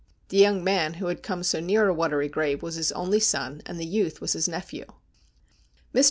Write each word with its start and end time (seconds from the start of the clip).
The 0.29 0.37
young 0.39 0.63
man 0.63 0.95
who 0.95 1.05
had 1.09 1.21
come 1.21 1.43
so 1.43 1.59
near 1.59 1.87
a 1.87 1.93
watery 1.93 2.27
grave 2.27 2.63
was 2.63 2.73
his 2.73 2.91
only 2.93 3.19
son, 3.19 3.61
and 3.67 3.79
the 3.79 3.85
youth 3.85 4.19
was 4.19 4.33
his 4.33 4.47
nephew. 4.49 4.85
Mr. 5.93 5.99